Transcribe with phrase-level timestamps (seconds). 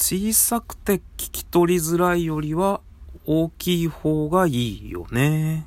[0.00, 2.80] 小さくて聞き取りづらいよりは
[3.26, 5.66] 大きい方がいいよね。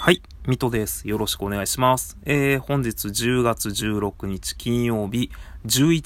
[0.00, 1.06] はい、水戸です。
[1.06, 2.16] よろしくお願いします。
[2.24, 5.30] えー、本日10月16日金曜日
[5.66, 6.00] 11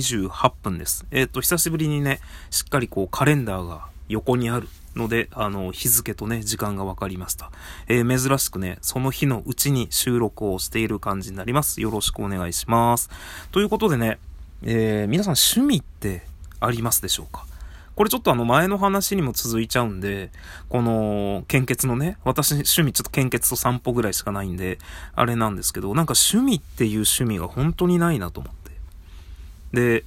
[0.00, 1.06] 時28分です。
[1.12, 2.18] えっ、ー、と、久しぶりにね、
[2.50, 7.50] しっかりこうカレンダーが横にあるので、あの、日付とね、時間が分かりました。
[7.88, 11.80] えー、珍しくね、その日のうちに収録をしている感じになります。
[11.80, 13.10] よろしくお願いします。
[13.52, 14.18] ということでね、
[14.62, 16.26] えー、皆さん趣味って
[16.60, 17.44] ありますでしょうか？
[17.96, 20.30] これちょっとあの前の話にも続いちゃうんで、
[20.68, 24.78] この献血のね、私趣味ちょっと献血と散歩ぐらいしかないんで、
[25.14, 28.72] あれなんですけど、なんか趣味っていう趣味が本当にないなと思って。
[29.72, 30.04] で、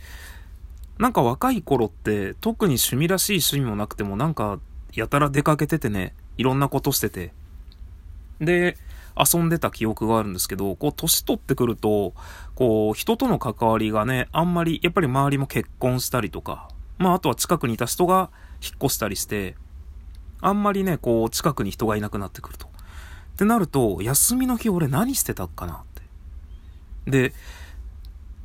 [0.98, 4.60] なんか若い頃って特に趣味らしい趣味もなくてもなんか
[4.94, 7.34] やたら出かけててね、いろんなことしてて。
[8.40, 8.78] で、
[9.18, 12.14] 遊んでた記憶があるんですけど、こう、年取ってくると、
[12.56, 18.30] こう、人との関わりがね、あんまり、やっぱり周りも結婚したりとか、まあ、あとは近くにいた人が
[18.64, 19.56] 引っ越したりして、
[20.42, 22.68] あんまりね、こう、近くに人がいなくなってくると。
[22.68, 22.70] っ
[23.38, 25.78] てなると、休みの日俺何してたかなっ
[27.06, 27.12] て。
[27.12, 27.34] で、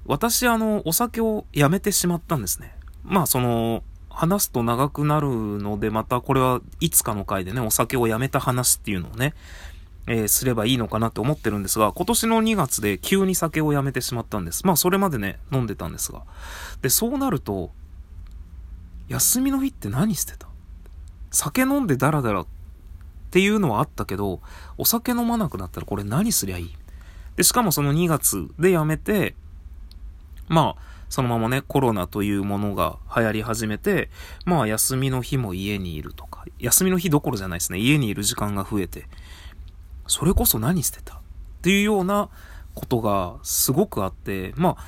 [0.07, 2.75] 私、あの、お酒をやめてしまったんですね。
[3.05, 3.83] まあ、その、
[4.13, 9.35] 話すと長くなるので、またこれはいつかの回でね、お酒をやめた話っていうのをね、
[10.07, 14.67] えー、すればいいのかなって思ってるんですが、今年の2月で急に酒をやめてしまったんです。
[14.67, 16.23] まあそれまでね、飲んでたんですが。
[16.83, 17.71] で、そうなると、
[19.09, 20.49] 休みの日って何してた？
[21.31, 22.47] 酒飲んでダラダラっ
[23.31, 24.41] ていうのはあったけど、
[24.77, 26.75] お酒飲まなくなったらこれ何すりゃいい？
[27.37, 29.35] で、しかもその2月でやめて、
[30.49, 34.09] まあ、そのままね、コロナというものが流行り始めて、
[34.47, 39.05] まあ休みの日も家にいるとか、休みの日どころじゃないですね、家にいる時間が増えて、
[40.07, 41.17] それこそ何してた？
[41.17, 41.19] っ
[41.61, 42.31] ていうような
[42.75, 44.85] ことがすごくあって、まあ、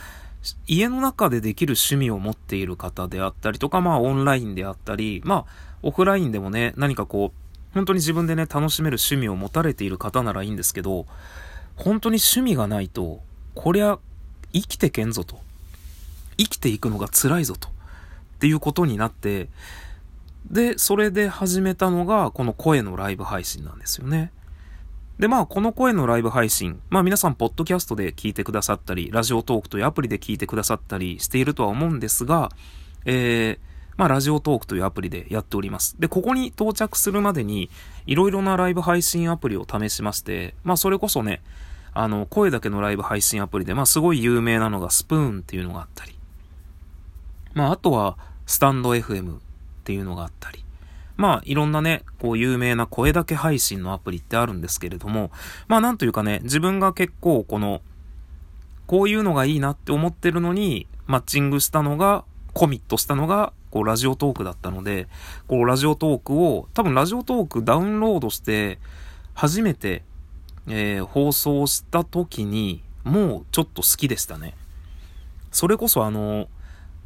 [0.67, 11.05] 家の中でできる趣味を持っている方であったりとか、まあオンラインであったり、まあオフラインでもね、何かこう、本当に自分でね、楽しめる趣味を持たれている方ならいいんですけど、
[11.77, 13.21] 本当に趣味がないと、
[13.55, 13.99] こりゃ
[14.55, 15.39] 生きてけんぞと。
[16.37, 17.69] 生きていくのが辛いぞと。
[17.69, 17.71] っ
[18.39, 19.49] ていうことになって、
[20.51, 24.31] で、それで始めたのが、この声のライブ配信なんですよね。
[25.19, 32.51] で、まあ、この声のライブ配信、まあ皆さん、ポッドキャストで聞いてくださったり、ラジオトークというアプリで聞いてくださったりしているとは思うんですが、
[33.05, 35.97] えー、まあ、ラジオトークというアプリでやっております。
[36.01, 37.71] で、ここに到着するまでに、
[38.07, 41.43] いろいろなライブ配信アプリを試しまして、まあ、それこそね、
[41.93, 46.15] あの、声だけのライブ配信アプリで、まあ、すごい有名なのがスプーンっていうのがあったり、
[47.55, 49.41] まあ、あとは、スタンド FM っ
[49.85, 50.65] ていうのがあったり、
[51.17, 55.31] まあ、いろんなね、こう、有名な声だけ配信のアプリってあるんですけれども、
[55.69, 57.81] まあ、なんというかね、自分が結構、この、
[58.87, 65.09] こういうのがいいなって思ってるのに、マッチングしたのが、コミットしたのが、こう、ラジオトークだったので、
[65.47, 68.79] こう、ラジオトークを、多分ラジオトークダウンロードして、
[69.35, 70.03] 初めて、
[70.67, 74.55] えー、放送した時に、もうちょっと好きでしたね。
[75.53, 76.49] それこそあの、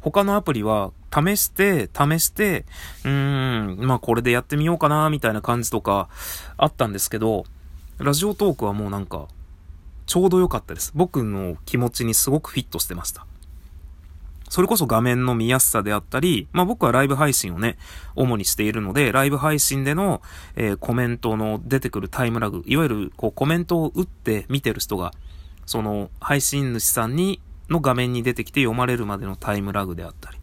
[0.01, 2.65] 他のアプリは試して、試して、
[3.03, 6.09] うーん、まあこれでやってみようかな、みたいな感じとか
[6.57, 7.45] あったんですけど、
[7.97, 9.27] ラジオトークはもうなんか、
[10.05, 10.91] ちょうど良かったです。
[10.95, 13.25] 僕の気持ちにすごくフィットしてました。
[14.49, 17.77] それこそ画面の見やすさであったり、まあ僕はライブ配信をね、
[18.15, 20.23] 主にしているので、ライブ配信での、
[20.55, 25.13] えー、コメントの出てくるタイムラグ、いわゆるこうコメントを打って見てる人が、
[25.67, 30.37] その配信主さんにの画面に出てきて読まれるまでのタイムラグであったり。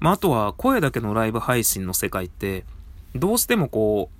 [0.00, 2.64] まあ、あとは声だけのライブ配信の世界って、
[3.14, 4.10] どうしてもこ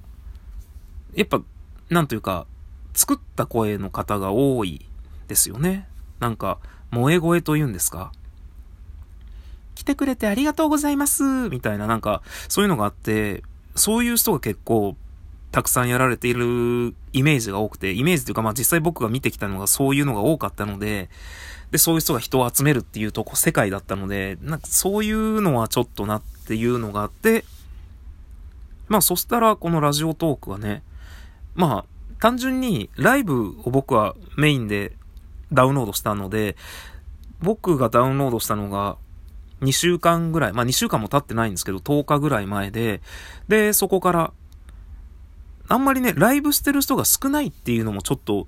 [1.15, 1.41] う、やっぱ、
[1.89, 2.47] なんというか、
[2.95, 4.85] 作った声の方が多い
[5.29, 5.89] ですよね。
[6.21, 6.59] なんか、
[6.91, 8.13] 萌え声と言うんですか
[9.75, 13.43] 来てくれてありがとうございますみたいななんか、そういうのがあって、
[13.77, 14.97] そういう人が結構、
[15.53, 21.09] たくさんやられているイメージが多くて、イメージというかまあ実際僕が見てきたのがそういうのが多かったので、
[21.71, 27.45] で、そういう人が人を集めるっていうとこ、世界だったので、なんかそういうのはちょっとなっていうのがあって、
[28.89, 30.83] まあそしたらこのラジオトークはね、
[31.55, 34.93] まあ単純にライブを僕はメインで
[35.53, 36.57] ダウンロードしたので、
[37.41, 38.97] 僕がダウンロードしたのが
[39.61, 43.03] 2週間ぐらい、まあ2週間も経ってないんですけど、10日ぐらい前で、
[43.49, 44.33] で、そこから、
[45.69, 48.47] あんまりね、ライブしてる人が少ないっていうのもちょっと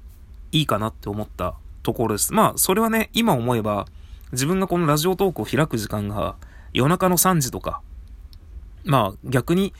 [0.52, 2.32] いいかなって思ったところです。
[2.32, 3.86] まあ、それはね、今思えば、
[4.32, 6.36] 自分がこのラジオトークを開く時間が
[6.72, 7.80] 夜中の3時とか、
[8.84, 9.72] まあ逆に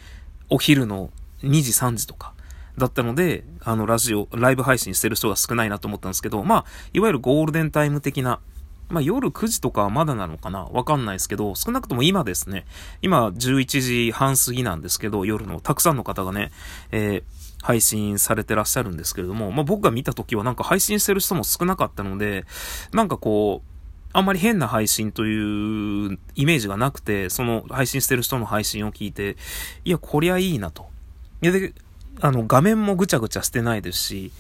[0.48, 1.10] お昼の
[1.42, 2.34] 2時3時とか、
[2.80, 8.40] だったので、あの、ラジオ、ライブ配信してる人が少ないなと思ったんですけど、まあ、いわゆるゴールデンタイム的な、
[8.88, 12.66] まあ、夜9時とかはまだなのかなわかんないですけど、少なくとも今ですね、
[13.02, 16.50] 今11時半過ぎなんですけど、夜のたくさんの方がね、
[16.90, 17.22] えー、
[17.62, 22.44] 配信されてらっしゃるんですけれども、まあ、僕が見た時はなんか配信してる人も少なかったので、
[22.92, 23.70] なんかこう、
[24.12, 29.36] あんまり変な配信というイメージがなくて、その配信してる人の配信を聞いて、
[29.84, 30.88] いや、こりゃいいなと。
[31.40, 31.72] で、
[32.20, 34.32] あの、画面もぐちゃぐちゃしてないですし、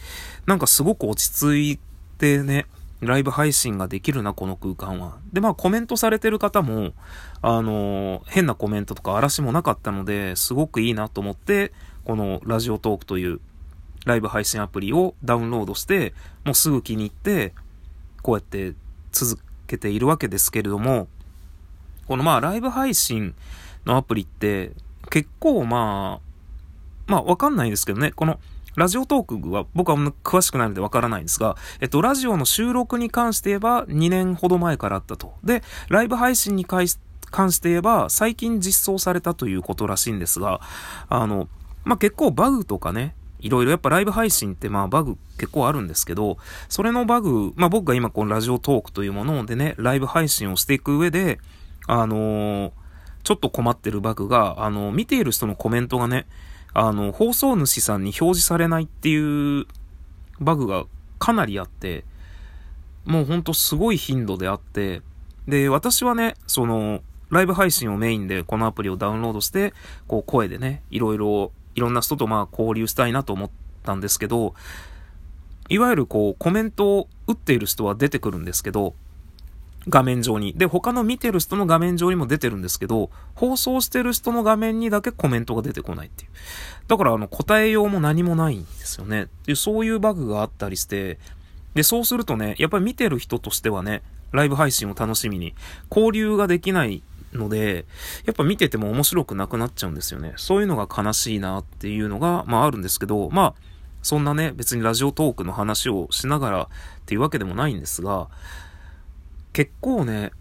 [0.46, 1.78] なんかすごく落ち着い
[2.18, 2.66] てね、
[3.00, 5.18] ライブ配信ができるな、この空間は。
[5.32, 6.92] で、まあコメントされてる方も、
[7.40, 11.72] あの、変なコメントとか嵐もなかったので、すごくいいなと思って、
[12.10, 13.40] このラジオトークという
[14.04, 16.12] ライブ配信アプリをダウンロードして、
[16.44, 17.54] もうすぐ気に入って、
[18.20, 18.74] こうやって
[19.12, 21.06] 続けているわけですけれども、
[22.08, 23.36] このまあライブ配信
[23.86, 24.72] のアプリって
[25.08, 26.20] 結構まあ、
[27.06, 28.40] まあわかんないですけどね、この
[28.74, 35.34] ラジオトークは僕は詳しくないのでわからないんですが、えっと、ラジオの収録に関して言えば2年ほど前からあったと。
[35.44, 36.98] で、ライブ配信に関し
[37.60, 40.60] て言えば最近実装されたということらしいんですが、
[41.08, 41.48] あの、
[41.84, 46.36] まあ、結構バグとかね、いろいろやっぱライブ配信ってまあバグ結構あるんですけど、
[46.68, 51.38] それのバグ、まあ僕が今このラジオトークというものでね、ライブ配信をしていく上で、
[51.86, 52.72] あのー、
[53.22, 56.26] ちょっと困ってるバグが、あのー、見ている人のコメントがね、
[56.72, 59.66] あの、放送主さんに表示されないっていう
[60.40, 60.84] バグが
[61.18, 62.04] かなりあって、
[63.04, 65.02] もうほんとすごい頻度であって、
[65.48, 67.00] で、私はね、その、
[67.30, 69.72] ライブ配信をメインでこのアプリをダウンロードして、
[70.06, 73.50] こう声でね、いろいろ、いろんな人とまあ交流したいなと思っ
[73.82, 74.54] たんですけど、
[75.68, 78.94] いわゆるこうコメントを打っている人は出てくるんですけど、
[79.88, 80.52] 画面上に。
[80.54, 86.30] で、他の見てる人の画面上にも出てるんですけど、放送してる人の画面にだけコメントが出てこないっていう。
[86.86, 89.28] だから、あの、答えようも何もないんですよね。
[89.46, 91.18] で、そういうバグがあったりして、
[91.74, 94.02] で、そうするとね、やっぱり見てる人としてはね、
[94.32, 95.54] ライブ配信を楽しみに、
[95.90, 97.86] 交流ができないので、
[98.24, 100.32] やっぱ見てても面白くなくなっちゃうんですよね。
[100.36, 103.70] そういうのが悲しいなっていうのが、まああるんですけど、まあ、
[104.02, 106.68] そんなね、別にラジオトークの話をしながらっ
[107.06, 108.28] ていうわけでもないんですが、
[109.52, 110.32] 結構ね、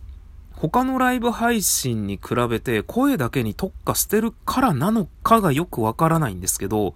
[0.52, 6.96] 他のライブ配信に比べて声だけに特化してるからなのかがよくわからないんですけど、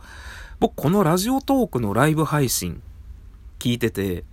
[0.59, 2.81] 僕このラジオトークのライブ配信
[3.59, 4.25] 聞いてて、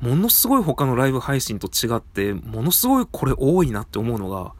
[0.00, 4.52] ものすごい他のライブ配信と違って、ものすごいこれ多いなって思うのが、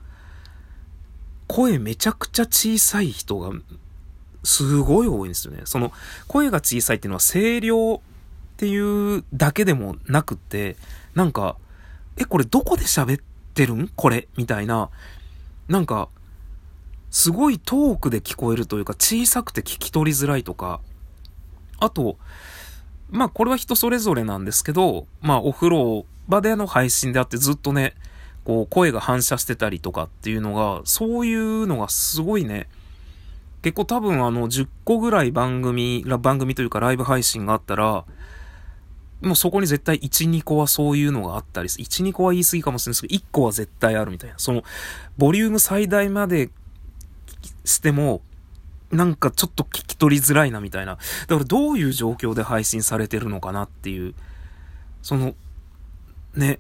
[1.49, 3.53] 声めちゃくちゃ小さい人が
[4.45, 5.63] すごい多いんですよね。
[5.65, 5.93] その
[6.27, 8.01] 声が小さいっていうのは声量っ
[8.57, 10.77] ていうだけでもなくって、
[11.15, 11.57] なんか、
[12.17, 13.23] え、これどこで喋っ
[13.55, 13.89] てるん？
[13.89, 14.29] これ？
[14.37, 14.91] みたいな、
[15.69, 16.09] なんか、
[17.11, 20.81] すごい遠くで聞こえるというか、小さくて聞き取りづらいとか、
[21.79, 22.17] あと、
[23.11, 27.95] まあこれは人それぞれなんですけど、まあお風呂場での配信であってずっとね、
[28.45, 32.69] こう声が反射してたりとかっていうのが、そういうのがすごいね、
[33.63, 38.05] 結構多分あの10個ぐらい番組、番組というかライブ配信があったら、
[39.23, 41.85] もうそこに絶対1、2個はそういうのがあったりする。
[41.85, 44.35] 1、2個は言い過ぎかもしれないですけど、1個は絶対あるみたいな。
[44.39, 44.65] その、
[45.17, 46.51] ボリューム最大まで
[47.65, 48.21] しても、
[48.91, 50.97] なんかちょっと聞き取りづらいなみたいな。
[50.97, 54.15] だからどういう状況で配信されてるのかなっていう。
[55.03, 55.35] その、
[56.35, 56.59] ね、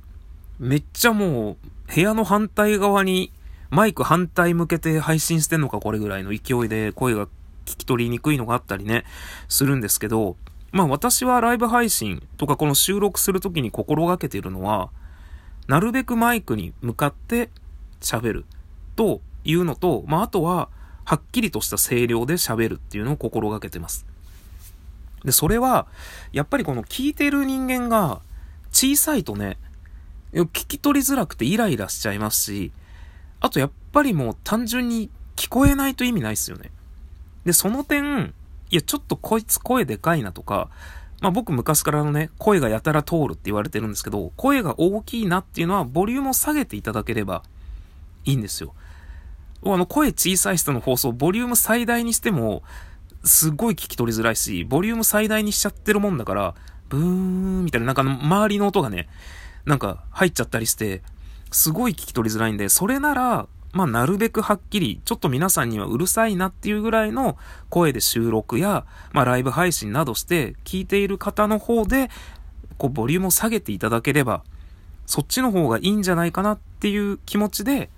[0.62, 1.56] めっちゃも
[1.88, 3.32] う、部屋の反対側に
[3.70, 7.26] マイク反対向けて配信してんのかこれぐらいの勢いで声が
[7.64, 9.04] 聞き取りにくいのがあったりね、
[9.48, 10.36] するんですけど、
[10.70, 14.90] まあ私はライブ配信とかこの収録するときに心がけているのは、
[15.66, 17.50] なるべくマイクに向かって
[18.00, 18.44] 喋る
[18.94, 20.68] というのと、まああとは、
[21.04, 24.06] はっきりとした声量で喋るっていうのを心がけてます。
[25.24, 25.88] で、それは、
[26.30, 28.20] やっぱりこの聞いてる人間が
[28.70, 29.58] 小さいとね、
[30.32, 32.72] 聞き取りづらくてイライラしちゃいますし、
[33.40, 36.70] あとやっぱりもう単純に聞こえないと意味ないっすよね。
[37.44, 38.34] で、その点、
[38.70, 40.70] いや、ちょっとこいつ声でかいなとか、
[41.20, 47.42] まあ僕昔からのね、声がやたら通るって言われてるんですけど、声が大きいなっていうのは、ボリュームを下げていただければ
[48.24, 48.74] いいんですよ。
[49.64, 52.62] あの、声小さい人の放送、ボリューム最大にしても、
[53.24, 56.54] すっごい聞き取りづらいし、ボリューム最大にしちゃってるもんだから、
[56.88, 59.08] ブーンみたいな、なんか周りの音がね、
[59.64, 61.02] なんか入っちゃったりして、
[61.50, 67.38] すごい聞き取りづらいんで、それなら、まあ、なるべくはっきり、ちょっと皆さんにはうるさいなっていうぐらいの
[67.70, 72.10] 声で収録や、まあ、ライブ配信などして聞いている方の方で、
[72.76, 74.44] こう、ボリュームを下げていただければ、
[75.06, 77.88] そっちの方がいいんじゃないかなっていう気持ちで、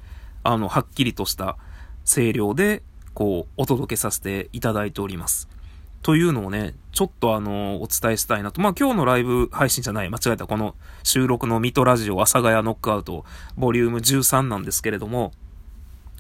[0.45, 1.57] あの、はっきりとした
[2.05, 5.49] 声量で、こう、お届けさせていただいております。
[6.05, 8.61] というのをね、ちょっとあの、お伝えしたいなと。
[8.61, 10.47] まあ今日のライブ配信じゃない、間違えた。
[10.47, 13.25] この収録のミトラジオ、阿佐ヶ谷ノックアウト、
[13.57, 15.33] ボリューム13なんですけれども、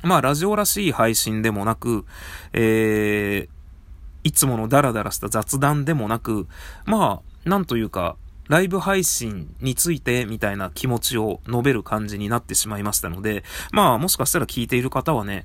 [0.02, 2.06] まあラジオらしい配信でもなく、
[2.54, 3.48] えー、
[4.26, 6.48] いつものダラダラした雑談でもなく、
[6.86, 8.16] まあ、なんというか、
[8.48, 15.44] ライブ配信についてみたいな気持ちを述べる感じになってしまいましたので、まあもしかしたら聞いている方はね、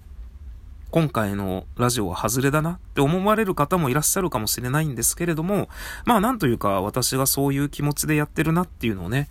[0.91, 5.69] 今回のラジオは外れだなって思われる方もいらっしゃるかもしれないんですけれども、
[6.05, 9.29] まあなんというか私がそういう気持ちでやってるなっていうのをね、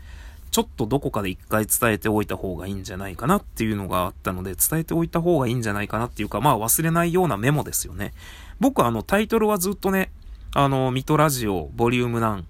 [0.52, 8.12] ちょっとどこかで一回伝えておいた方がいいんじゃないかなっていうのがあったので、伝えておいた方がいいんじゃないかなっていうか、まあ忘れないようなメモですよね。
[8.60, 10.12] 僕はあのタイトルはずっとね、
[10.54, 12.44] あの、ミトラジオボリューム9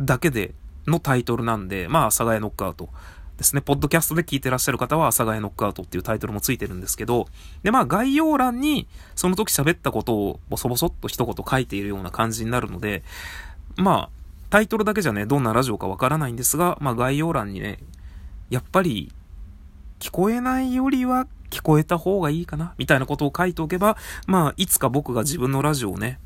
[0.00, 0.54] だけで
[0.86, 2.88] のタイトルなんで、まあ、阿佐ヶ谷ノックアウト
[3.40, 3.62] ですね。
[3.62, 7.26] ポッドキャストで聞いてらっしゃる方は、阿佐ヶ谷ノックアウトっていうタイトルもついてるんですけど、
[7.62, 13.02] で、まあ、概要欄に、その時喋ったことをボソボソっと一言書いているような感じになるので、
[13.76, 14.08] まあ、
[14.50, 17.78] タイトルだけじゃね、どんなラジオかわからないんですが、まあ、概要欄にね、
[18.50, 19.10] やっぱり、
[20.00, 26.18] 聞こえないよりは聞こえた方がいいかな、みたいなことを書いておけば、まあ、いつか僕が自分のラジオをね、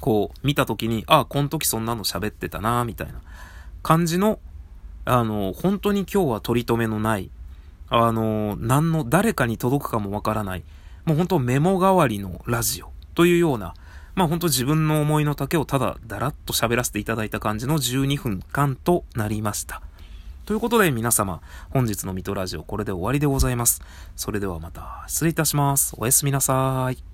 [0.00, 3.20] こう、見たときに、ああ、この時そんなの喋ってたな、みたいな
[3.82, 4.38] 感じの、
[5.04, 7.30] あの、本当に今日は取り留めのない、
[7.88, 10.64] あの、何の、誰かに届くかもわからない、
[11.04, 13.74] もう本当メモ代わりのラジオというような、
[14.14, 19.82] まあ本当自分の思いの丈をただだらっと喋らせていただいた感じの12分間となりました。
[20.46, 23.82] ということで皆様、本日のミトラジオこれで終わりでございます。
[24.14, 25.94] それではまた失礼いたします。
[25.98, 27.13] おやすみなさい。